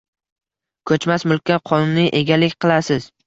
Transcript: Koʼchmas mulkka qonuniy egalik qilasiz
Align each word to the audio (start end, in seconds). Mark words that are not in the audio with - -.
Koʼchmas 0.91 1.25
mulkka 1.31 1.59
qonuniy 1.71 2.11
egalik 2.23 2.57
qilasiz 2.65 3.09